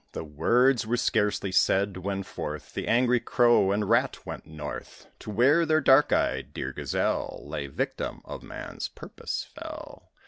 [0.13, 5.29] The words were scarcely said, when forth The angry Crow and Rat went north, To
[5.29, 10.09] where their dark eyed, dear Gazelle Lay, victim of man's purpose fell.